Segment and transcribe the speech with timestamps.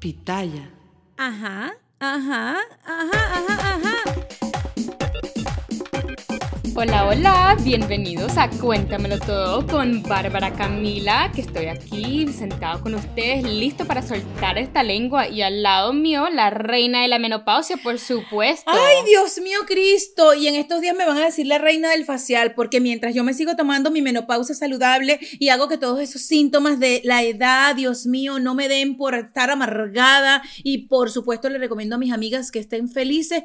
[0.00, 0.70] pitaya.
[1.16, 3.97] Ajá, ajá, ajá, ajá, ajá.
[6.80, 13.42] Hola, hola, bienvenidos a Cuéntamelo Todo con Bárbara Camila, que estoy aquí sentado con ustedes,
[13.42, 17.98] listo para soltar esta lengua y al lado mío la reina de la menopausia, por
[17.98, 18.70] supuesto.
[18.70, 20.34] Ay, Dios mío, Cristo.
[20.34, 23.24] Y en estos días me van a decir la reina del facial, porque mientras yo
[23.24, 27.74] me sigo tomando mi menopausia saludable y hago que todos esos síntomas de la edad,
[27.74, 32.12] Dios mío, no me den por estar amargada y por supuesto le recomiendo a mis
[32.12, 33.42] amigas que estén felices.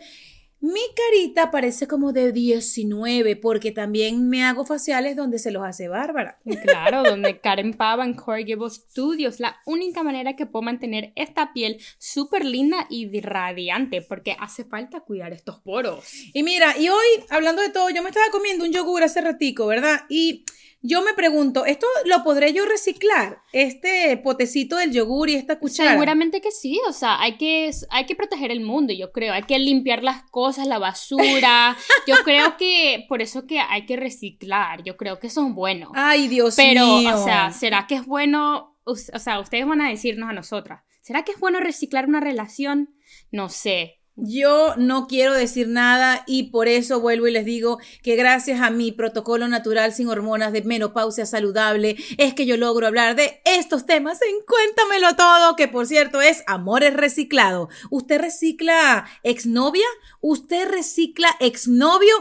[0.63, 5.89] Mi carita parece como de 19 porque también me hago faciales donde se los hace
[5.89, 6.39] Bárbara.
[6.63, 9.41] Claro, donde Karen Pava en Corrigible Studios.
[9.41, 15.01] La única manera que puedo mantener esta piel súper linda y radiante porque hace falta
[15.01, 16.05] cuidar estos poros.
[16.31, 19.67] Y mira, y hoy, hablando de todo, yo me estaba comiendo un yogur hace ratico,
[19.67, 20.05] ¿verdad?
[20.07, 20.45] Y
[20.85, 23.41] yo me pregunto, ¿esto lo podré yo reciclar?
[23.53, 25.91] Este potecito del yogur y esta cuchara.
[25.91, 29.33] Seguramente que sí, o sea, hay que, hay que proteger el mundo, yo creo.
[29.33, 31.77] Hay que limpiar las cosas, la basura.
[32.07, 34.83] yo creo que por eso que hay que reciclar.
[34.83, 35.89] Yo creo que eso es bueno.
[35.95, 37.09] Ay, Dios Pero, mío.
[37.11, 38.77] Pero, o sea, ¿será que es bueno?
[38.83, 40.83] O sea, ustedes van a decirnos a nosotras.
[41.01, 42.93] ¿Será que es bueno reciclar una relación?
[43.31, 44.01] No sé.
[44.15, 48.69] Yo no quiero decir nada y por eso vuelvo y les digo que gracias a
[48.69, 53.87] mi protocolo natural sin hormonas de menopausia saludable es que yo logro hablar de estos
[53.87, 57.69] temas en Cuéntamelo Todo, que por cierto es Amores Reciclado.
[57.89, 59.87] ¿Usted recicla exnovia?
[60.21, 62.13] ¿Usted recicla exnovio?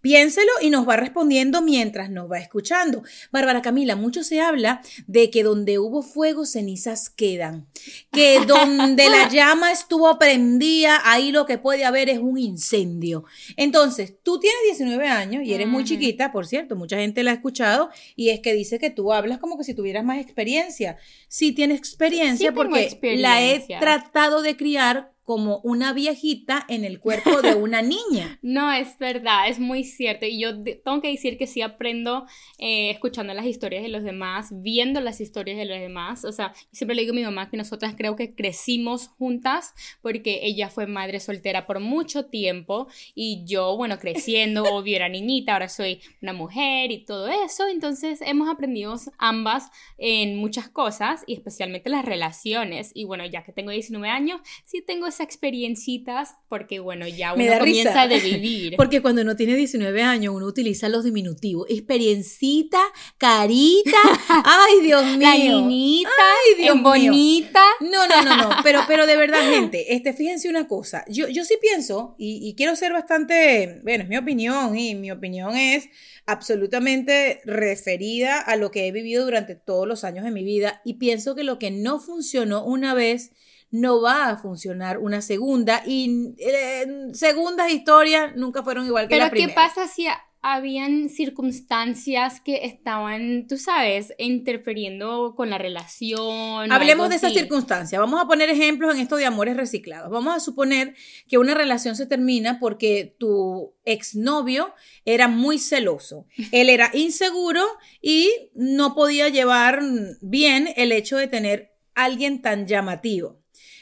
[0.00, 3.02] Piénselo y nos va respondiendo mientras nos va escuchando.
[3.32, 7.66] Bárbara Camila, mucho se habla de que donde hubo fuego, cenizas quedan.
[8.12, 13.24] Que donde la llama estuvo prendida, ahí lo que puede haber es un incendio.
[13.56, 17.34] Entonces, tú tienes 19 años y eres muy chiquita, por cierto, mucha gente la ha
[17.34, 20.96] escuchado y es que dice que tú hablas como que si tuvieras más experiencia.
[21.28, 23.28] Sí tienes experiencia sí porque experiencia.
[23.28, 28.38] la he tratado de criar como una viejita en el cuerpo de una niña.
[28.42, 30.24] no, es verdad, es muy cierto.
[30.24, 32.24] Y yo tengo que decir que sí aprendo
[32.56, 36.24] eh, escuchando las historias de los demás, viendo las historias de los demás.
[36.24, 40.40] O sea, siempre le digo a mi mamá que nosotras creo que crecimos juntas porque
[40.44, 45.68] ella fue madre soltera por mucho tiempo y yo, bueno, creciendo, obvio era niñita, ahora
[45.68, 47.68] soy una mujer y todo eso.
[47.68, 52.92] Entonces hemos aprendido ambas en muchas cosas y especialmente las relaciones.
[52.94, 58.06] Y bueno, ya que tengo 19 años, sí tengo experiencitas porque bueno, ya uno comienza
[58.06, 58.74] de vivir.
[58.76, 61.66] Porque cuando uno tiene 19 años uno utiliza los diminutivos.
[61.68, 62.78] Experiencita,
[63.18, 63.98] carita,
[64.28, 65.18] ay Dios mío.
[65.20, 67.62] La niñita, ay Dios bonita.
[67.80, 71.44] No, no, no, no, pero, pero de verdad gente, este, fíjense una cosa, yo, yo
[71.44, 75.88] sí pienso y, y quiero ser bastante, bueno, es mi opinión y mi opinión es
[76.26, 80.94] absolutamente referida a lo que he vivido durante todos los años de mi vida y
[80.94, 83.32] pienso que lo que no funcionó una vez
[83.70, 89.24] no va a funcionar una segunda y eh, segundas historias nunca fueron igual que Pero
[89.24, 89.48] la primera.
[89.48, 90.06] ¿qué pasa si
[90.40, 96.72] habían circunstancias que estaban, tú sabes, interfiriendo con la relación?
[96.72, 98.00] Hablemos de esas circunstancias.
[98.00, 100.10] Vamos a poner ejemplos en esto de amores reciclados.
[100.10, 100.94] Vamos a suponer
[101.28, 104.72] que una relación se termina porque tu exnovio
[105.04, 106.26] era muy celoso.
[106.52, 107.64] Él era inseguro
[108.00, 109.82] y no podía llevar
[110.22, 113.38] bien el hecho de tener alguien tan llamativo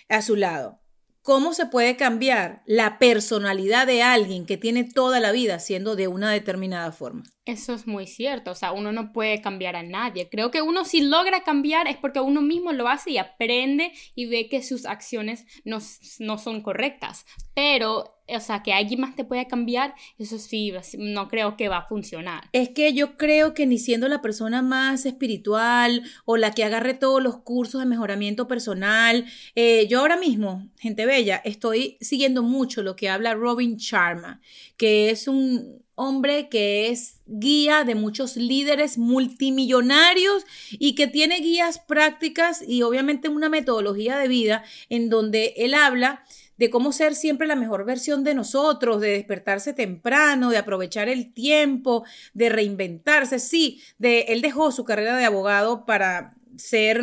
[0.09, 0.81] a su lado.
[1.27, 6.07] ¿Cómo se puede cambiar la personalidad de alguien que tiene toda la vida siendo de
[6.07, 7.25] una determinada forma?
[7.45, 10.29] Eso es muy cierto, o sea, uno no puede cambiar a nadie.
[10.29, 14.27] Creo que uno si logra cambiar es porque uno mismo lo hace y aprende y
[14.27, 15.79] ve que sus acciones no,
[16.21, 17.27] no son correctas.
[17.55, 21.79] Pero, o sea, que alguien más te pueda cambiar, eso sí, no creo que va
[21.79, 22.49] a funcionar.
[22.53, 26.95] Es que yo creo que ni siendo la persona más espiritual o la que agarre
[26.95, 32.83] todos los cursos de mejoramiento personal, eh, yo ahora mismo, gente bella, estoy siguiendo mucho
[32.83, 34.41] lo que habla Robin Sharma,
[34.77, 41.79] que es un hombre que es guía de muchos líderes multimillonarios y que tiene guías
[41.79, 46.23] prácticas y obviamente una metodología de vida en donde él habla
[46.59, 51.33] de cómo ser siempre la mejor versión de nosotros, de despertarse temprano, de aprovechar el
[51.33, 52.05] tiempo,
[52.35, 53.39] de reinventarse.
[53.39, 57.03] Sí, de él dejó su carrera de abogado para ser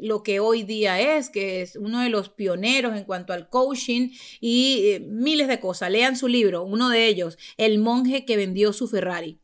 [0.00, 4.10] lo que hoy día es, que es uno de los pioneros en cuanto al coaching
[4.40, 5.90] y eh, miles de cosas.
[5.90, 9.38] Lean su libro, uno de ellos, El monje que vendió su Ferrari.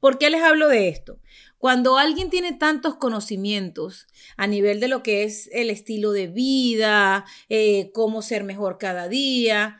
[0.00, 1.18] ¿Por qué les hablo de esto?
[1.62, 7.24] Cuando alguien tiene tantos conocimientos a nivel de lo que es el estilo de vida,
[7.48, 9.78] eh, cómo ser mejor cada día,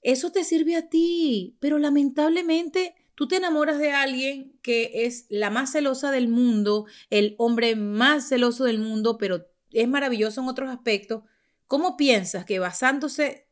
[0.00, 5.50] eso te sirve a ti, pero lamentablemente tú te enamoras de alguien que es la
[5.50, 10.70] más celosa del mundo, el hombre más celoso del mundo, pero es maravilloso en otros
[10.70, 11.24] aspectos.
[11.66, 13.43] ¿cómo piensas que basándose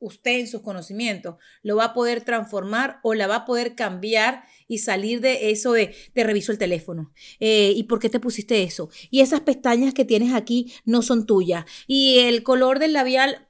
[0.00, 4.44] usted en sus conocimientos lo va a poder transformar o la va a poder cambiar
[4.66, 8.62] y salir de eso de te reviso el teléfono eh, y por qué te pusiste
[8.62, 13.46] eso y esas pestañas que tienes aquí no son tuyas y el color del labial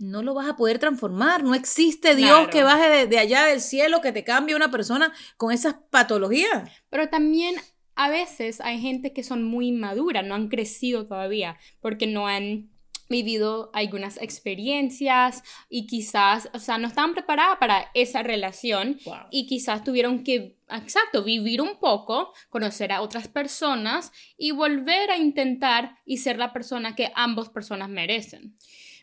[0.00, 1.42] no lo vas a poder transformar.
[1.42, 5.12] No existe Dios que baje de, de, allá del cielo, que te cambie una persona
[5.36, 6.70] con esas patologías.
[6.88, 7.56] Pero también
[7.96, 12.70] a veces hay gente que son muy madura, no han crecido todavía, porque no han
[13.08, 18.98] vivido algunas experiencias y quizás, o sea, no estaban preparadas para esa relación
[19.30, 25.16] y quizás tuvieron que, exacto, vivir un poco, conocer a otras personas y volver a
[25.16, 28.56] intentar y ser la persona que ambas personas merecen.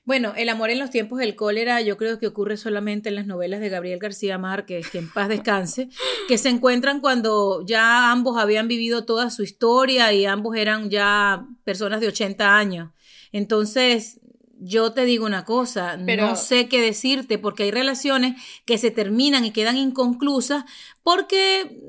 [0.06, 3.26] Bueno, el amor en los tiempos del cólera yo creo que ocurre solamente en las
[3.26, 5.90] novelas de Gabriel García Márquez, que en paz descanse,
[6.28, 11.48] que se encuentran cuando ya ambos habían vivido toda su historia y ambos eran ya
[11.64, 12.92] personas de 80 años.
[13.32, 14.20] Entonces,
[14.60, 19.44] yo te digo una cosa, no sé qué decirte, porque hay relaciones que se terminan
[19.44, 20.66] y quedan inconclusas
[21.02, 21.82] porque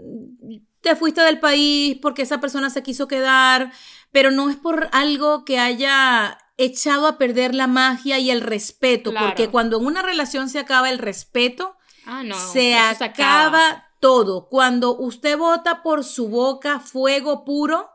[0.80, 3.72] te fuiste del país, porque esa persona se quiso quedar,
[4.10, 9.12] pero no es por algo que haya echado a perder la magia y el respeto,
[9.18, 11.76] porque cuando en una relación se acaba el respeto,
[12.06, 12.22] ah,
[12.52, 14.48] se, acaba, todo.
[14.48, 17.88] Cuando usted vota por su boca fuego puro,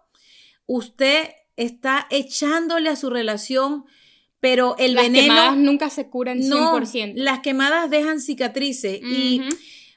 [0.65, 3.85] usted está echándole a su relación,
[4.39, 5.27] pero el las veneno...
[5.27, 7.13] Las quemadas nunca se curan 100%.
[7.15, 9.41] las quemadas dejan cicatrices y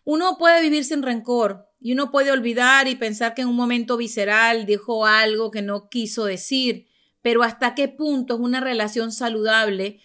[0.05, 3.96] uno puede vivir sin rencor y uno puede olvidar y pensar que en un momento
[3.96, 6.87] visceral dijo algo que no quiso decir
[7.25, 9.99] pero hasta qué punto es una relación saludable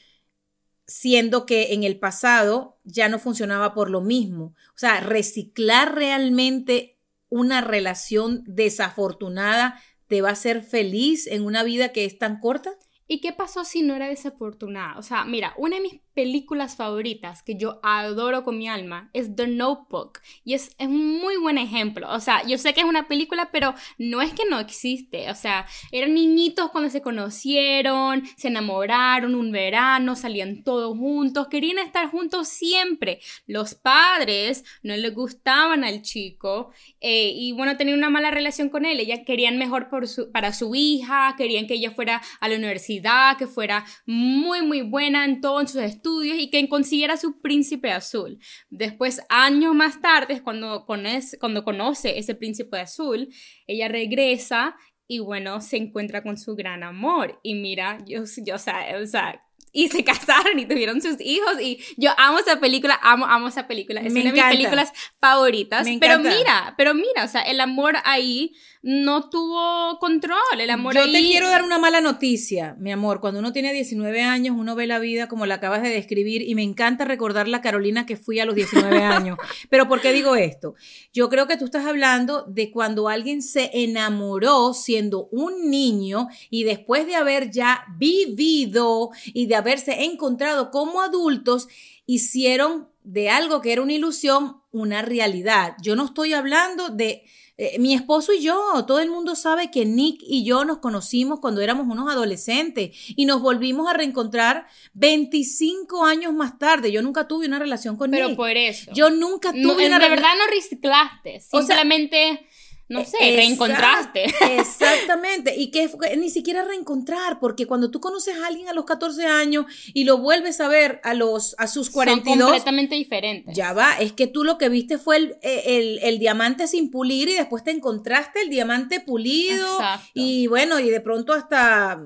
[0.87, 4.55] siendo que en el pasado ya no funcionaba por lo mismo.
[4.69, 11.89] O sea, reciclar realmente una relación desafortunada te va a hacer feliz en una vida
[11.89, 12.77] que es tan corta.
[13.11, 14.99] ¿Y qué pasó si no era desafortunada?
[14.99, 19.35] O sea, mira, una de mis películas favoritas que yo adoro con mi alma es
[19.35, 20.19] The Notebook.
[20.43, 22.07] Y es, es, un muy buen ejemplo.
[22.11, 25.31] O sea, yo sé que es una película, pero no es que no existe.
[25.31, 31.79] O sea, eran niñitos cuando se conocieron, se enamoraron un verano, salían todos juntos, querían
[31.79, 33.21] estar juntos siempre.
[33.47, 36.71] Los padres no les gustaban al chico
[37.01, 38.99] eh, y bueno, tenían una mala relación con él.
[38.99, 39.89] Ellas querían mejor
[40.31, 42.98] para su hija, querían que ella fuera a la universidad,
[43.37, 48.39] que fuera muy, muy buena en todos sus estudios y que consiguiera su príncipe azul.
[48.69, 53.29] Después, años más tarde, cuando conoce, cuando conoce ese príncipe azul,
[53.67, 54.75] ella regresa
[55.07, 57.39] y bueno, se encuentra con su gran amor.
[57.43, 61.61] Y mira, yo, yo o sea, o sea y se casaron y tuvieron sus hijos.
[61.61, 65.87] Y yo amo esa película, amo, amo esa película, es una de mis películas favoritas,
[65.99, 71.01] pero mira, pero mira, o sea, el amor ahí no tuvo control, el amor Yo
[71.01, 71.11] ahí...
[71.11, 74.87] te quiero dar una mala noticia, mi amor, cuando uno tiene 19 años, uno ve
[74.87, 78.39] la vida como la acabas de describir y me encanta recordar la Carolina que fui
[78.39, 79.37] a los 19 años,
[79.69, 80.75] pero ¿por qué digo esto?
[81.13, 86.63] Yo creo que tú estás hablando de cuando alguien se enamoró siendo un niño y
[86.63, 91.67] después de haber ya vivido y de haberse encontrado como adultos,
[92.05, 95.75] hicieron de algo que era una ilusión una realidad.
[95.81, 97.23] Yo no estoy hablando de
[97.57, 101.39] eh, mi esposo y yo, todo el mundo sabe que Nick y yo nos conocimos
[101.39, 106.91] cuando éramos unos adolescentes y nos volvimos a reencontrar 25 años más tarde.
[106.91, 108.21] Yo nunca tuve una relación con Nick.
[108.21, 108.91] Pero por eso.
[108.93, 111.41] Yo nunca tuve una De verdad no reciclaste.
[111.41, 112.47] Simplemente
[112.89, 114.25] no sé, reencontraste.
[114.57, 119.25] Exactamente, y que ni siquiera reencontrar, porque cuando tú conoces a alguien a los 14
[119.27, 123.55] años y lo vuelves a ver a los a sus 42 Son completamente diferentes.
[123.55, 127.29] Ya va, es que tú lo que viste fue el, el, el diamante sin pulir
[127.29, 130.09] y después te encontraste el diamante pulido Exacto.
[130.15, 132.01] y bueno, y de pronto hasta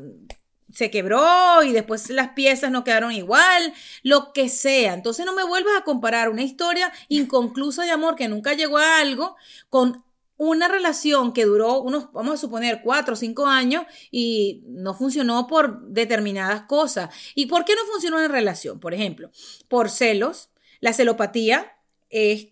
[0.74, 4.94] se quebró y después las piezas no quedaron igual, lo que sea.
[4.94, 9.00] Entonces no me vuelvas a comparar una historia inconclusa de amor que nunca llegó a
[9.00, 9.36] algo
[9.70, 10.04] con
[10.38, 15.48] una relación que duró unos, vamos a suponer, cuatro o cinco años y no funcionó
[15.48, 17.13] por determinadas cosas.
[17.36, 18.80] ¿Y por qué no funcionó una relación?
[18.80, 19.32] Por ejemplo,
[19.68, 20.50] por celos.
[20.80, 21.72] La celopatía
[22.10, 22.48] es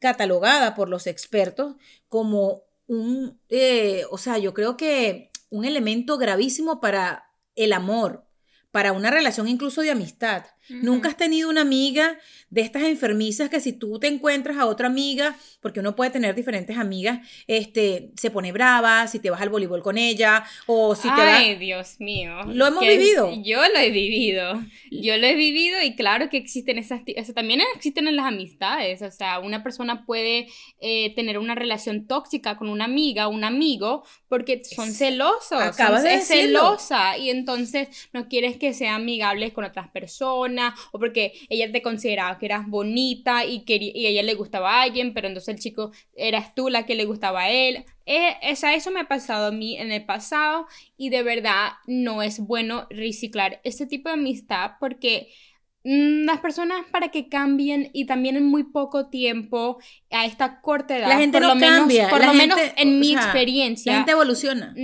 [0.00, 1.76] catalogada por los expertos
[2.08, 8.26] como un, eh, o sea, yo creo que un elemento gravísimo para el amor,
[8.70, 10.44] para una relación incluso de amistad.
[10.68, 14.86] Nunca has tenido una amiga de estas enfermizas que si tú te encuentras a otra
[14.86, 19.48] amiga, porque uno puede tener diferentes amigas, este, se pone brava, si te vas al
[19.48, 22.42] voleibol con ella, o si te Ay, Dios mío.
[22.46, 23.32] Lo hemos vivido.
[23.42, 24.60] Yo lo he vivido.
[24.90, 29.02] Yo lo he vivido y claro que existen esas, o también existen en las amistades,
[29.02, 30.48] o sea, una persona puede
[30.80, 35.60] eh, tener una relación tóxica con una amiga, un amigo, porque son celosos.
[35.60, 40.49] Acabas de es celosa y entonces no quieres que sea amigable con otras personas
[40.92, 44.78] o porque ella te consideraba que eras bonita y, que, y a ella le gustaba
[44.78, 47.84] a alguien, pero entonces el chico eras tú la que le gustaba a él.
[48.06, 50.66] Eh, eso me ha pasado a mí en el pasado
[50.96, 55.32] y de verdad no es bueno reciclar este tipo de amistad porque
[55.82, 59.78] las personas para que cambien y también en muy poco tiempo
[60.10, 62.54] a esta corta edad la gente por no lo menos cambia por la lo gente,
[62.54, 63.92] menos en mi sea, experiencia.
[63.92, 64.74] la gente evoluciona.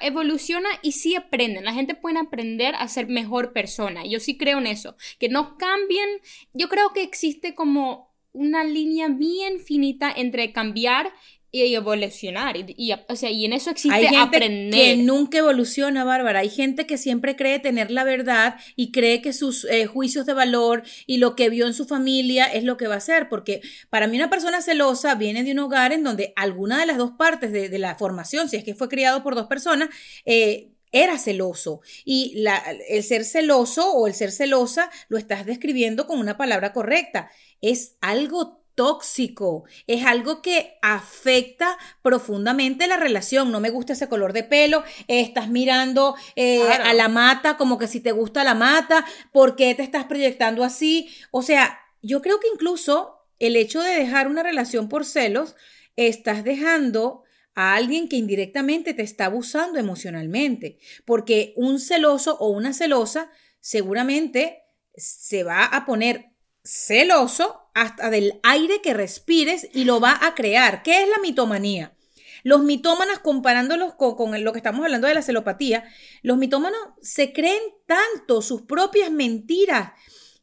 [0.00, 1.64] Evoluciona y sí aprenden.
[1.64, 4.04] La gente puede aprender a ser mejor persona.
[4.06, 4.96] Yo sí creo en eso.
[5.18, 6.08] Que no cambien.
[6.54, 11.12] Yo creo que existe como una línea bien finita entre cambiar
[11.52, 12.56] y evolucionar.
[12.56, 14.70] Y, o sea, y en eso existe Hay gente aprender.
[14.72, 16.40] que nunca evoluciona, Bárbara.
[16.40, 20.34] Hay gente que siempre cree tener la verdad y cree que sus eh, juicios de
[20.34, 23.28] valor y lo que vio en su familia es lo que va a hacer.
[23.28, 26.98] Porque para mí una persona celosa viene de un hogar en donde alguna de las
[26.98, 29.88] dos partes de, de la formación, si es que fue criado por dos personas,
[30.24, 31.80] eh, era celoso.
[32.04, 36.72] Y la, el ser celoso o el ser celosa lo estás describiendo con una palabra
[36.72, 37.30] correcta.
[37.60, 43.52] Es algo tóxico, es algo que afecta profundamente la relación.
[43.52, 46.84] No me gusta ese color de pelo, estás mirando eh, claro.
[46.84, 50.64] a la mata como que si te gusta la mata, ¿por qué te estás proyectando
[50.64, 51.10] así?
[51.30, 55.56] O sea, yo creo que incluso el hecho de dejar una relación por celos,
[55.96, 62.72] estás dejando a alguien que indirectamente te está abusando emocionalmente, porque un celoso o una
[62.72, 64.62] celosa seguramente
[64.96, 66.30] se va a poner
[66.64, 70.82] celoso hasta del aire que respires y lo va a crear.
[70.82, 71.94] ¿Qué es la mitomanía?
[72.42, 75.84] Los mitómanos, comparándolos con, lo que estamos hablando de la celopatía,
[76.22, 79.92] los mitómanos se creen tanto sus propias mentiras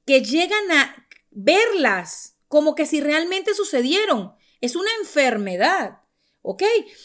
[0.05, 4.34] que llegan a verlas como que si realmente sucedieron.
[4.62, 6.00] Es una enfermedad.
[6.41, 6.63] ¿Ok?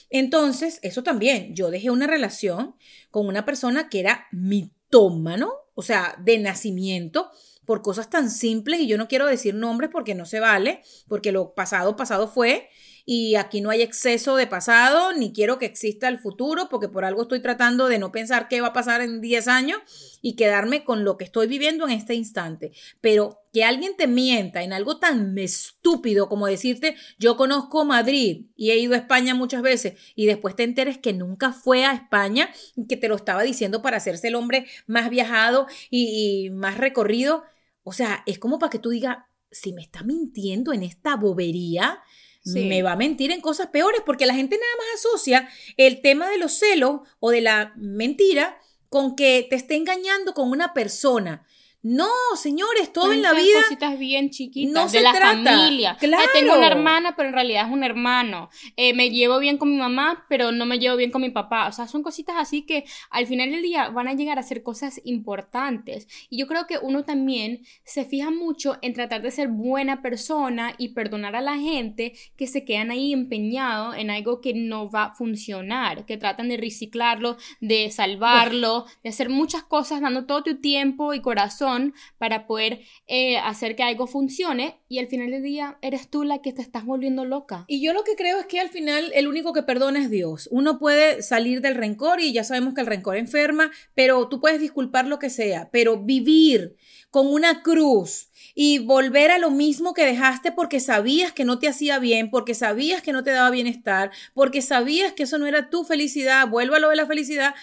[0.09, 2.77] Entonces, eso también, yo dejé una relación
[3.11, 7.33] con una persona que era mitómano, o sea, de nacimiento,
[7.65, 11.33] por cosas tan simples y yo no quiero decir nombres porque no se vale, porque
[11.33, 12.69] lo pasado pasado fue
[13.05, 17.05] y aquí no hay exceso de pasado, ni quiero que exista el futuro, porque por
[17.05, 19.81] algo estoy tratando de no pensar qué va a pasar en 10 años
[20.23, 22.73] y quedarme con lo que estoy viviendo en este instante.
[23.01, 28.71] Pero que alguien te mienta en algo tan estúpido como decirte, yo conozco Madrid y
[28.71, 32.51] he ido a España muchas veces, y después te enteres que nunca fue a España
[32.89, 37.43] que te lo estaba diciendo para hacerse el hombre más viajado y más recorrido.
[37.83, 39.19] O sea, es como para que tú digas,
[39.51, 42.03] si me está mintiendo en esta bobería,
[42.45, 42.65] Sí.
[42.65, 46.29] me va a mentir en cosas peores, porque la gente nada más asocia el tema
[46.29, 48.59] de los celos o de la mentira
[48.89, 51.47] con que te esté engañando con una persona.
[51.83, 53.63] No, señores, todo en la vida.
[53.65, 55.57] cositas bien chiquitas no de se la trata.
[55.57, 55.97] familia.
[55.99, 56.23] Claro.
[56.23, 58.51] Eh, tengo una hermana, pero en realidad es un hermano.
[58.77, 61.67] Eh, me llevo bien con mi mamá, pero no me llevo bien con mi papá.
[61.67, 64.63] O sea, son cositas así que al final del día van a llegar a ser
[64.63, 66.07] cosas importantes.
[66.31, 70.75] Y yo creo que uno también se fija mucho en tratar de ser buena persona
[70.79, 75.05] y perdonar a la gente que se quedan ahí empeñados en algo que no va
[75.07, 80.61] a funcionar, que tratan de reciclarlo, de salvarlo, de hacer muchas cosas dando todo tu
[80.61, 81.72] tiempo y corazón
[82.19, 86.43] para poder eh, hacer que algo funcione y al final del día eres tú la
[86.43, 87.65] que te estás volviendo loca.
[87.69, 90.49] Y yo lo que creo es que al final el único que perdona es Dios.
[90.51, 94.61] Uno puede salir del rencor y ya sabemos que el rencor enferma, pero tú puedes
[94.61, 96.77] disculpar lo que sea, pero vivir
[97.11, 101.69] con una cruz y volver a lo mismo que dejaste porque sabías que no te
[101.69, 105.71] hacía bien, porque sabías que no te daba bienestar, porque sabías que eso no era
[105.71, 107.55] tu felicidad, vuelva a lo de la felicidad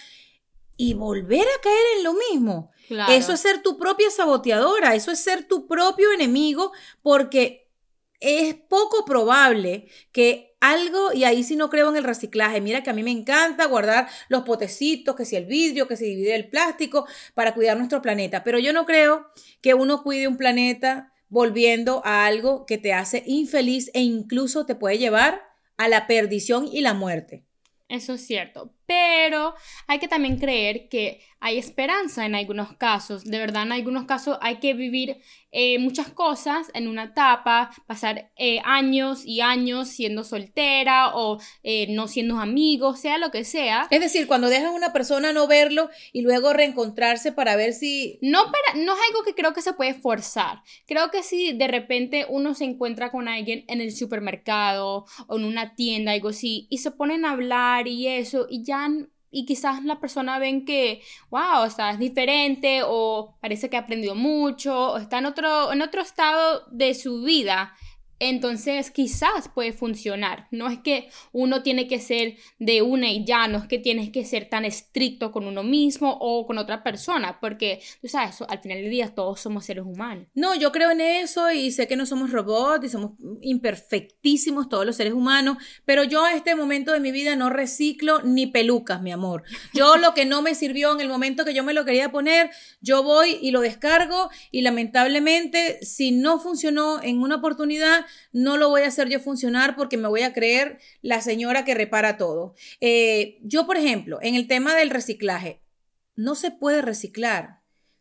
[0.82, 2.70] y volver a caer en lo mismo.
[2.88, 3.12] Claro.
[3.12, 6.72] Eso es ser tu propia saboteadora, eso es ser tu propio enemigo,
[7.02, 7.68] porque
[8.18, 12.88] es poco probable que algo, y ahí sí no creo en el reciclaje, mira que
[12.88, 16.48] a mí me encanta guardar los potecitos, que si el vidrio, que si divide el
[16.48, 19.26] plástico, para cuidar nuestro planeta, pero yo no creo
[19.60, 24.76] que uno cuide un planeta volviendo a algo que te hace infeliz e incluso te
[24.76, 25.42] puede llevar
[25.76, 27.44] a la perdición y la muerte.
[27.90, 28.72] Eso es cierto.
[28.90, 29.54] Pero
[29.86, 33.24] hay que también creer que hay esperanza en algunos casos.
[33.24, 35.18] De verdad, en algunos casos hay que vivir
[35.52, 41.86] eh, muchas cosas en una etapa, pasar eh, años y años siendo soltera o eh,
[41.90, 43.88] no siendo amigos, sea lo que sea.
[43.90, 48.18] Es decir, cuando dejas a una persona no verlo y luego reencontrarse para ver si...
[48.22, 50.62] No, para, no es algo que creo que se puede forzar.
[50.86, 55.44] Creo que si de repente uno se encuentra con alguien en el supermercado o en
[55.44, 58.79] una tienda, algo así, y se ponen a hablar y eso, y ya
[59.30, 63.80] y quizás la persona ven que, wow, o sea, es diferente o parece que ha
[63.80, 67.74] aprendido mucho o está en otro, en otro estado de su vida
[68.20, 70.46] entonces quizás puede funcionar.
[70.50, 74.10] No es que uno tiene que ser de una y ya, no es que tienes
[74.10, 78.60] que ser tan estricto con uno mismo o con otra persona, porque tú sabes, al
[78.60, 80.26] final del día todos somos seres humanos.
[80.34, 84.84] No, yo creo en eso y sé que no somos robots y somos imperfectísimos todos
[84.84, 89.00] los seres humanos, pero yo a este momento de mi vida no reciclo ni pelucas,
[89.00, 89.44] mi amor.
[89.72, 92.50] Yo lo que no me sirvió en el momento que yo me lo quería poner,
[92.82, 98.68] yo voy y lo descargo y lamentablemente si no funcionó en una oportunidad, no lo
[98.68, 102.54] voy a hacer yo funcionar porque me voy a creer la señora que repara todo.
[102.80, 105.62] Eh, yo, por ejemplo, en el tema del reciclaje,
[106.16, 107.60] no se puede reciclar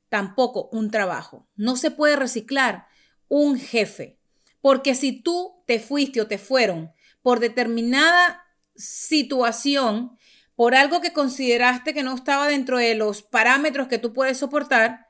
[0.09, 2.87] tampoco un trabajo, no se puede reciclar
[3.27, 4.19] un jefe,
[4.61, 8.43] porque si tú te fuiste o te fueron por determinada
[8.75, 10.17] situación,
[10.55, 15.07] por algo que consideraste que no estaba dentro de los parámetros que tú puedes soportar,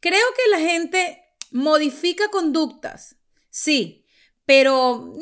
[0.00, 3.16] creo que la gente modifica conductas
[3.58, 4.04] Sí,
[4.44, 5.14] pero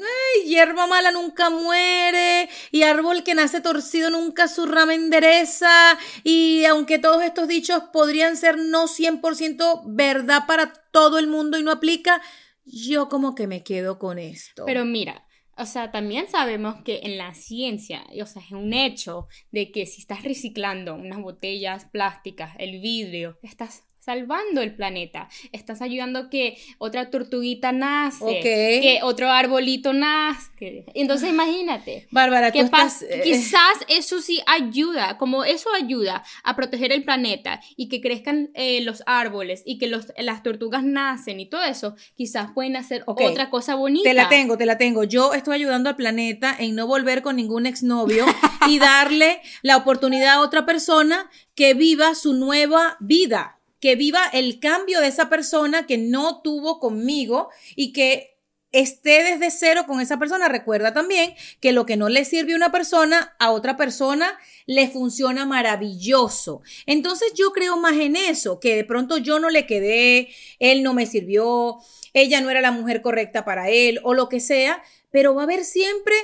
[0.45, 6.99] hierba mala nunca muere y árbol que nace torcido nunca su rama endereza y aunque
[6.99, 12.21] todos estos dichos podrían ser no 100% verdad para todo el mundo y no aplica,
[12.65, 14.65] yo como que me quedo con esto.
[14.67, 15.25] Pero mira,
[15.57, 19.87] o sea, también sabemos que en la ciencia, o sea, es un hecho de que
[19.87, 25.29] si estás reciclando unas botellas plásticas, el vidrio, estás salvando el planeta.
[25.53, 30.55] Estás ayudando a que otra tortuguita nace, que otro arbolito nazca.
[30.95, 32.07] Entonces imagínate.
[32.11, 37.61] Bárbara, tú estás, eh, quizás eso sí ayuda, como eso ayuda a proteger el planeta
[37.77, 41.97] y que crezcan eh, los árboles y que los, las tortugas nacen y todo eso,
[42.15, 44.09] quizás pueden hacer otra cosa bonita.
[44.09, 45.05] Te la tengo, te la tengo.
[45.05, 48.27] Yo estoy ayudando al planeta en no volver con ningún exnovio
[48.69, 53.54] y darle la oportunidad a otra persona que viva su nueva vida
[53.85, 58.39] que viva el cambio de esa persona que no tuvo conmigo y que
[58.73, 60.49] esté desde cero con esa persona.
[60.49, 64.89] Recuerda también que lo que no le sirve a una persona, a otra persona le
[64.89, 66.63] funciona maravilloso.
[66.87, 70.95] Entonces yo creo más en eso, que de pronto yo no le quedé, él no
[70.95, 71.77] me sirvió,
[72.15, 75.45] ella no era la mujer correcta para él o lo que sea, pero va a
[75.45, 76.15] haber siempre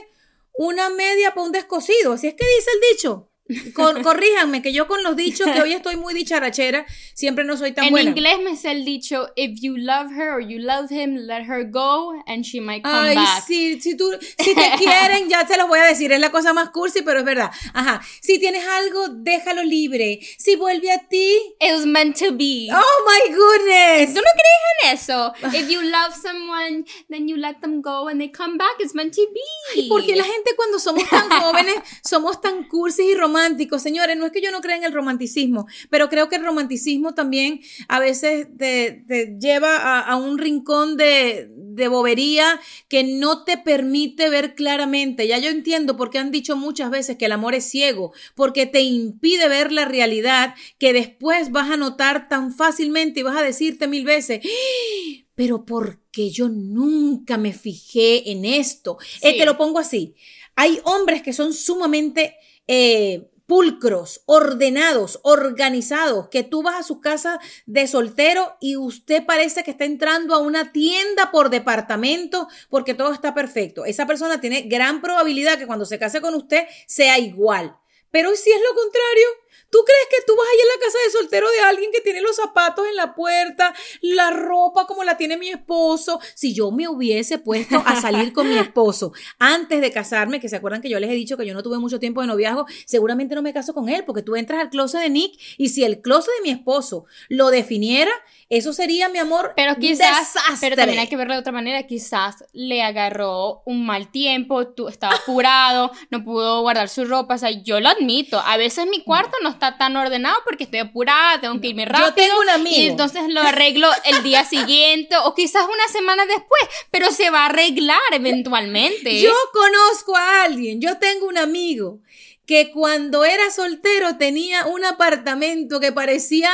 [0.54, 2.14] una media para un descosido.
[2.14, 3.29] Así es que dice el dicho.
[3.74, 7.86] Corríjanme, que yo con los dichos, que hoy estoy muy dicharachera, siempre no soy tan
[7.86, 8.10] en buena.
[8.10, 11.44] En inglés me sé el dicho, if you love her or you love him, let
[11.44, 13.44] her go and she might come Ay, back.
[13.46, 16.52] Sí, si, tú, si te quieren, ya te lo voy a decir, es la cosa
[16.52, 17.50] más cursi, pero es verdad.
[17.74, 20.20] Ajá, si tienes algo, déjalo libre.
[20.38, 21.36] Si vuelve a ti...
[21.60, 22.68] It was meant to be.
[22.72, 24.14] Oh, my goodness.
[24.14, 25.32] ¿Tú no crees en eso?
[25.52, 29.14] If you love someone, then you let them go and they come back, it's meant
[29.14, 29.88] to be.
[29.88, 33.39] Porque la gente cuando somos tan jóvenes, somos tan cursis y románticos
[33.78, 37.14] Señores, no es que yo no crea en el romanticismo, pero creo que el romanticismo
[37.14, 39.04] también a veces te,
[39.40, 45.26] lleva a, un rincón de, de bobería que no te permite ver claramente.
[45.26, 48.66] Ya yo entiendo por qué han dicho muchas veces que el amor es ciego, porque
[48.66, 53.42] te impide ver la realidad que después vas a notar tan fácilmente y vas a
[53.42, 55.24] decirte mil veces, ¡Ah!
[55.34, 58.98] pero porque yo nunca me fijé en esto.
[59.22, 60.14] Eh, te lo pongo así.
[60.56, 62.36] Hay hombres que son sumamente
[62.72, 69.64] eh, pulcros, ordenados, organizados, que tú vas a su casa de soltero y usted parece
[69.64, 73.84] que está entrando a una tienda por departamento porque todo está perfecto.
[73.84, 77.76] Esa persona tiene gran probabilidad que cuando se case con usted sea igual.
[78.12, 79.26] Pero si es lo contrario,
[79.70, 82.00] ¿Tú crees que tú vas a ir a la casa de soltero de alguien que
[82.00, 86.20] tiene los zapatos en la puerta, la ropa como la tiene mi esposo?
[86.34, 90.56] Si yo me hubiese puesto a salir con mi esposo antes de casarme, que se
[90.56, 93.34] acuerdan que yo les he dicho que yo no tuve mucho tiempo de noviazgo, seguramente
[93.34, 96.00] no me caso con él, porque tú entras al closet de Nick y si el
[96.00, 98.10] closet de mi esposo lo definiera,
[98.48, 99.52] eso sería mi amor.
[99.54, 104.10] Pero quizás, pero también hay que verlo de otra manera, quizás le agarró un mal
[104.10, 108.56] tiempo, tú estaba apurado, no pudo guardar su ropa, o sea, yo lo admito, a
[108.56, 112.08] veces mi cuarto no está tan ordenado porque estoy apurada, tengo que irme rápido.
[112.08, 112.76] Yo tengo un amigo.
[112.76, 117.42] Y entonces lo arreglo el día siguiente o quizás una semana después, pero se va
[117.42, 119.20] a arreglar eventualmente.
[119.20, 122.00] Yo conozco a alguien, yo tengo un amigo
[122.46, 126.50] que cuando era soltero tenía un apartamento que parecía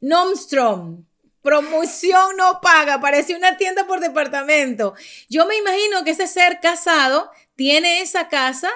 [0.00, 1.04] Nomstrom.
[1.42, 4.94] Promoción no paga, parecía una tienda por departamento.
[5.28, 8.70] Yo me imagino que ese ser casado tiene esa casa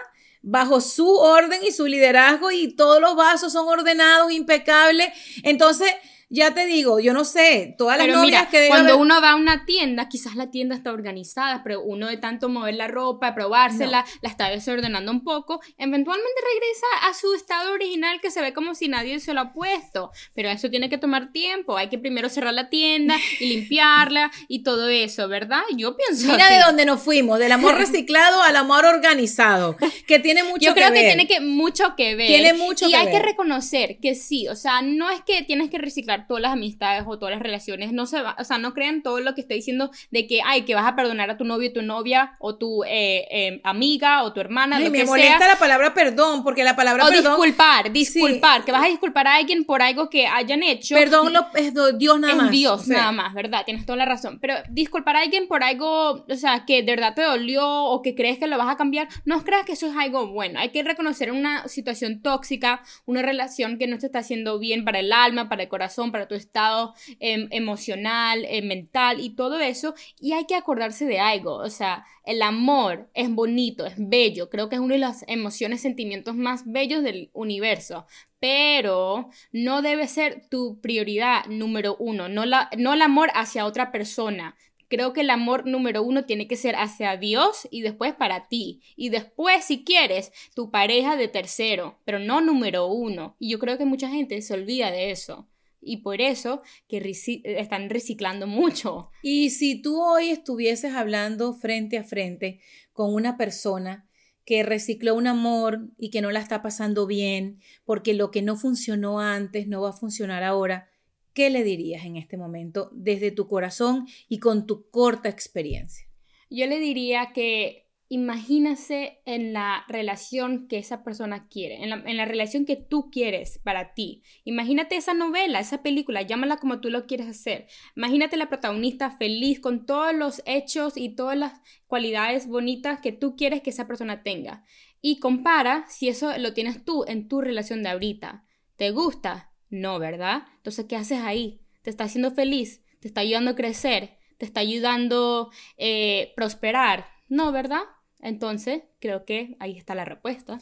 [0.46, 5.08] bajo su orden y su liderazgo y todos los vasos son ordenados, impecables.
[5.42, 5.90] Entonces,
[6.34, 9.64] ya te digo, yo no sé, todas las novias que cuando uno va a una
[9.64, 14.28] tienda, quizás la tienda está organizada, pero uno de tanto mover la ropa, probársela, la
[14.28, 18.88] está desordenando un poco, eventualmente regresa a su estado original que se ve como si
[18.88, 22.52] nadie se lo ha puesto, pero eso tiene que tomar tiempo, hay que primero cerrar
[22.52, 25.62] la tienda y limpiarla y todo eso, ¿verdad?
[25.76, 29.76] Yo pienso Mira de dónde nos fuimos, del amor reciclado al amor organizado,
[30.08, 30.88] que tiene mucho que ver.
[30.88, 32.26] Yo creo que tiene que mucho que ver.
[32.26, 35.78] Tiene mucho y hay que reconocer que sí, o sea, no es que tienes que
[35.78, 37.92] reciclar todas las amistades o todas las relaciones.
[37.92, 40.62] No se va, o sea, no crean todo lo que está diciendo de que, ay,
[40.62, 44.32] que vas a perdonar a tu novio, tu novia, o tu eh, eh, amiga, o
[44.32, 44.76] tu hermana.
[44.76, 47.36] Ay, me molesta la palabra perdón, porque la palabra o perdón.
[47.36, 50.94] disculpar, disculpar, que vas a disculpar a alguien por algo que hayan hecho.
[50.94, 52.50] Perdón lo, es Dios nada más.
[52.50, 53.64] Dios nada más, ¿verdad?
[53.64, 54.38] Tienes toda la razón.
[54.40, 58.14] Pero disculpar a alguien por algo, o sea, que de verdad te dolió o que
[58.14, 60.58] crees que lo vas a cambiar, no creas que eso es algo bueno.
[60.60, 65.00] Hay que reconocer una situación tóxica, una relación que no te está haciendo bien para
[65.00, 69.94] el alma, para el corazón, para tu estado em, emocional, eh, mental y todo eso.
[70.20, 74.68] Y hay que acordarse de algo, o sea, el amor es bonito, es bello, creo
[74.68, 78.06] que es una de las emociones, sentimientos más bellos del universo,
[78.40, 83.92] pero no debe ser tu prioridad número uno, no, la, no el amor hacia otra
[83.92, 84.56] persona,
[84.88, 88.80] creo que el amor número uno tiene que ser hacia Dios y después para ti.
[88.96, 93.34] Y después, si quieres, tu pareja de tercero, pero no número uno.
[93.40, 95.48] Y yo creo que mucha gente se olvida de eso
[95.84, 96.98] y por eso que
[97.44, 99.10] están reciclando mucho.
[99.22, 102.60] Y si tú hoy estuvieses hablando frente a frente
[102.92, 104.08] con una persona
[104.44, 108.56] que recicló un amor y que no la está pasando bien, porque lo que no
[108.56, 110.90] funcionó antes no va a funcionar ahora,
[111.32, 116.06] ¿qué le dirías en este momento desde tu corazón y con tu corta experiencia?
[116.50, 117.83] Yo le diría que
[118.14, 123.92] imagínase en la relación que esa persona quiere, en la, relación que tú quieres para
[123.92, 124.22] ti.
[124.44, 127.66] Imagínate esa novela, esa película, llámala como tú lo quieres hacer.
[127.96, 133.34] Imagínate la protagonista feliz con todos los hechos y todas las cualidades bonitas que tú
[133.34, 134.64] quieres que esa persona tenga.
[135.00, 138.44] Y compara si eso lo tienes tú en tu relación de ahorita.
[138.76, 139.50] ¿Te gusta?
[139.70, 140.44] No, ¿verdad?
[140.58, 141.62] Entonces, ¿qué haces ahí?
[141.82, 142.80] ¿Te está haciendo feliz?
[143.00, 144.18] ¿Te está ayudando a crecer?
[144.38, 147.06] ¿Te está ayudando a eh, prosperar?
[147.28, 147.82] No, ¿verdad?
[148.24, 150.58] Entonces, creo que ahí está la respuesta.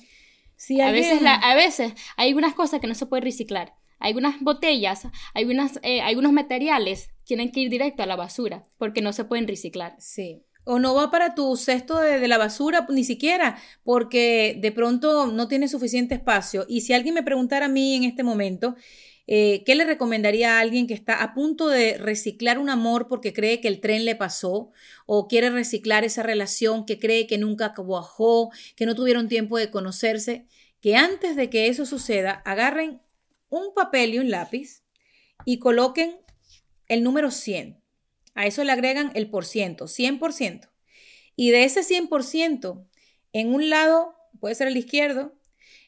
[0.57, 3.75] Sí, a, veces a veces hay algunas cosas que no se pueden reciclar.
[3.98, 9.12] Algunas botellas, algunas, eh, algunos materiales tienen que ir directo a la basura porque no
[9.12, 9.94] se pueden reciclar.
[9.98, 10.44] Sí.
[10.64, 15.27] O no va para tu cesto de, de, la basura ni siquiera, porque de pronto
[15.27, 16.64] no tiene suficiente espacio.
[16.68, 18.77] Y si alguien me preguntara a mí en este momento,
[19.26, 23.32] eh, ¿Qué le recomendaría a alguien que está a punto de reciclar un amor porque
[23.32, 24.72] cree que el tren le pasó
[25.06, 29.70] o quiere reciclar esa relación que cree que nunca cuajó, que no tuvieron tiempo de
[29.70, 30.46] conocerse?
[30.80, 33.00] Que antes de que eso suceda, agarren
[33.48, 34.82] un papel y un lápiz
[35.44, 36.18] y coloquen
[36.88, 37.80] el número 100.
[38.35, 40.70] A eso le agregan el por ciento, 100%.
[41.37, 42.87] Y de ese 100%,
[43.32, 45.38] en un lado, puede ser el izquierdo,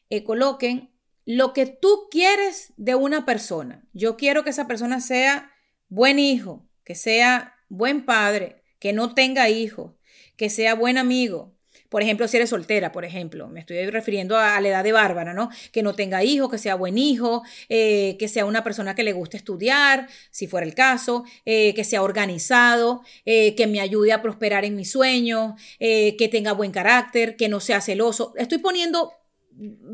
[0.09, 0.94] eh, coloquen
[1.25, 3.83] lo que tú quieres de una persona.
[3.93, 5.51] Yo quiero que esa persona sea
[5.89, 9.93] buen hijo, que sea buen padre, que no tenga hijos,
[10.37, 11.55] que sea buen amigo.
[11.89, 15.33] Por ejemplo, si eres soltera, por ejemplo, me estoy refiriendo a, la edad de Bárbara,
[15.33, 15.49] ¿no?
[15.71, 19.13] Que no tenga hijos, que sea buen hijo, eh, que sea una persona que le
[19.13, 24.21] guste estudiar, si fuera el caso, eh, que sea organizado, eh, que me ayude a
[24.21, 28.33] prosperar en mis sueños, que tenga buen carácter, que no sea celoso.
[28.35, 29.13] Estoy poniendo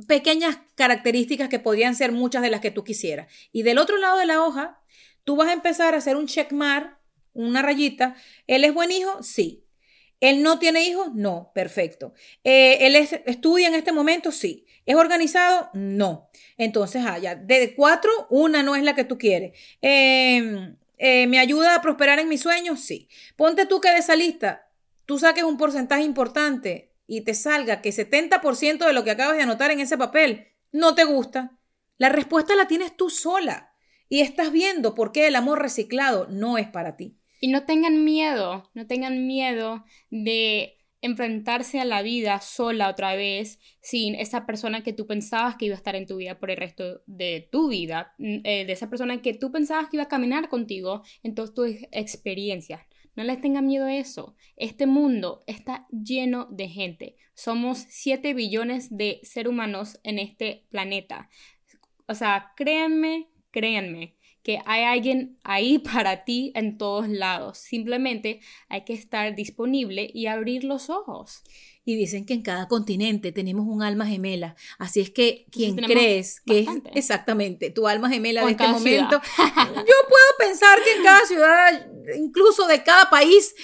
[0.08, 3.32] pequeñas características que podrían ser muchas de las que tú quisieras.
[3.52, 4.82] Y del otro lado de la hoja,
[5.24, 6.97] tú vas a empezar a hacer un checkmark,
[7.34, 8.15] una rayita.
[8.47, 9.21] ¿Él es buen hijo?
[9.24, 9.65] Sí.
[10.19, 11.13] ¿Él no tiene hijos?
[11.13, 12.13] No, perfecto.
[12.43, 14.32] Eh, ¿Él estudia en este momento?
[14.32, 14.65] Sí.
[14.86, 15.69] ¿Es organizado?
[15.74, 16.30] No.
[16.58, 19.58] Entonces, ah, ya, de cuatro, una no es la que tú quieres.
[19.82, 22.82] Em, eh, ¿Me ayuda a prosperar en mis sueños?
[22.82, 23.08] Sí.
[23.36, 24.67] Ponte tú que de esa lista
[25.06, 29.43] tú saques un porcentaje importante y te salga que 70% de lo que acabas de
[29.43, 31.60] anotar en ese papel no te gusta,
[31.97, 33.74] la respuesta la tienes tú sola
[34.08, 37.17] y estás viendo por qué el amor reciclado no es para ti.
[37.41, 43.60] Y no tengan miedo, no tengan miedo de enfrentarse a la vida sola otra vez
[43.82, 46.56] sin esa persona que tú pensabas que iba a estar en tu vida por el
[46.56, 50.47] resto de tu vida, eh, de esa persona que tú pensabas que iba a caminar
[50.47, 52.84] contigo en todas tus experiencias.
[53.15, 54.36] No les tengan miedo a eso.
[54.56, 57.17] Este mundo está lleno de gente.
[57.34, 61.30] Somos 7 billones de seres humanos en este planeta.
[62.08, 67.58] O sea, créanme, créanme que hay alguien ahí para ti en todos lados.
[67.58, 71.43] Simplemente hay que estar disponible y abrir los ojos.
[71.84, 74.56] Y dicen que en cada continente tenemos un alma gemela.
[74.78, 79.96] Así es que quien crees que es exactamente tu alma gemela de este momento, yo
[80.10, 83.56] puedo pensar que en cada ciudad, incluso de cada país,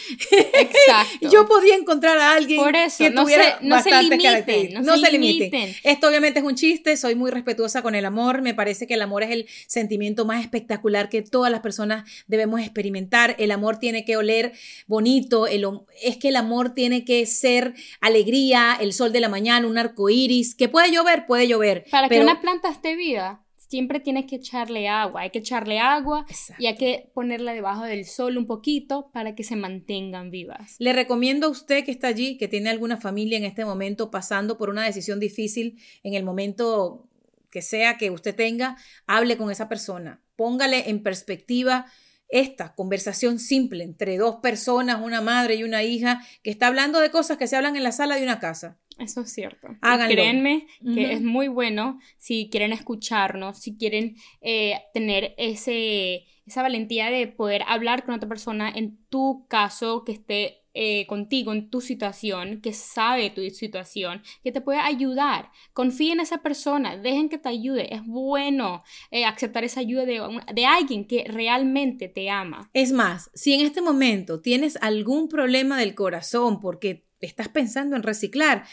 [1.32, 2.60] yo podría encontrar a alguien
[2.98, 5.76] que tuviera no se, limiten, no, se, limiten.
[5.84, 9.02] Esto obviamente es un chiste, soy muy respetuosa con el amor, me parece que el
[9.02, 13.36] amor es el sentimiento más espectacular que todas las personas debemos experimentar.
[13.38, 14.54] El amor tiene que oler
[14.88, 17.74] bonito, es que el amor tiene que ser
[18.08, 21.86] alegría, el sol de la mañana, un arco iris, que puede llover, puede llover.
[21.92, 26.26] Para que una planta esté viva, siempre tienes que echarle agua, hay que echarle agua
[26.58, 30.76] y hay que ponerla debajo del sol un poquito para que se mantengan vivas.
[30.80, 34.58] Le recomiendo a usted que está allí, que tiene alguna familia en este momento pasando
[34.58, 37.08] por una decisión difícil, en el momento
[37.52, 41.86] que sea que usted tenga, hable con esa persona, póngale en perspectiva
[42.30, 47.12] esta conversación simple entre dos personas, una madre y una hija, que está hablando de
[47.12, 48.78] cosas que se hablan en la sala de una casa.
[49.00, 49.68] Eso es cierto.
[50.08, 57.10] créanme que es muy bueno si quieren escucharnos, si quieren eh, tener ese, esa valentía
[57.10, 61.82] de poder hablar con otra persona en tu caso que esté eh, contigo en tu
[61.82, 65.50] situación, que sabe tu situación, que te puede ayudar.
[65.74, 67.94] Confía en esa persona, dejen que te ayude.
[67.96, 70.22] Es bueno eh, aceptar esa ayuda de,
[70.54, 72.70] de alguien que realmente te ama.
[72.74, 78.04] Es más, si en este momento tienes algún problema del corazón porque estás pensando en
[78.04, 78.64] reciclar,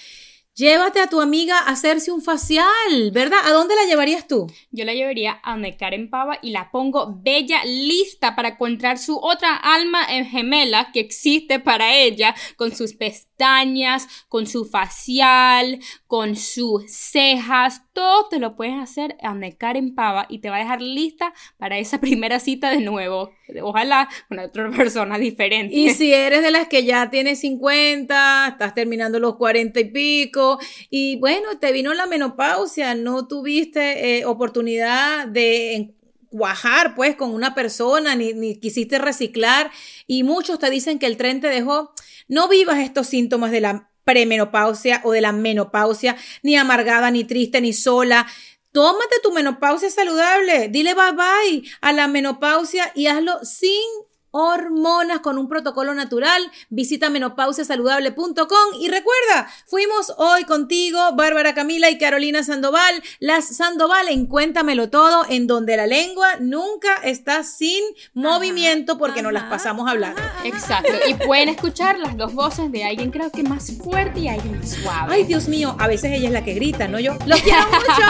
[0.56, 3.40] Llévate a tu amiga a hacerse un facial, ¿verdad?
[3.44, 4.46] ¿A dónde la llevarías tú?
[4.70, 9.18] Yo la llevaría a donde Karen Pava y la pongo bella, lista para encontrar su
[9.18, 16.88] otra alma gemela que existe para ella, con sus pestañas, con su facial, con sus
[16.88, 19.56] cejas, todo te lo puedes hacer a donde
[19.96, 23.32] Pava y te va a dejar lista para esa primera cita de nuevo.
[23.62, 25.74] Ojalá con otra persona diferente.
[25.74, 30.58] Y si eres de las que ya tienes 50, estás terminando los 40 y pico,
[30.90, 35.94] y bueno, te vino la menopausia, no tuviste eh, oportunidad de
[36.30, 39.70] cuajar pues con una persona, ni, ni, quisiste reciclar,
[40.06, 41.92] y muchos te dicen que el tren te dejó,
[42.28, 47.60] no vivas estos síntomas de la premenopausia o de la menopausia, ni amargada, ni triste,
[47.60, 48.26] ni sola.
[48.74, 53.86] Tómate tu menopausia saludable, dile bye bye a la menopausia y hazlo sin
[54.36, 56.42] hormonas con un protocolo natural.
[56.68, 64.26] Visita menopausiasaludable.com y recuerda, fuimos hoy contigo, Bárbara Camila y Carolina Sandoval, las Sandoval en
[64.26, 67.80] Cuéntamelo Todo, en donde la lengua nunca está sin
[68.12, 70.20] movimiento porque nos las pasamos hablando.
[70.42, 74.58] Exacto, y pueden escuchar las dos voces de alguien creo que más fuerte y alguien
[74.58, 75.14] más suave.
[75.14, 77.16] Ay, Dios mío, a veces ella es la que grita, no yo.
[77.26, 78.02] Los quiero mucho.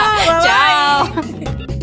[0.43, 1.74] Chao.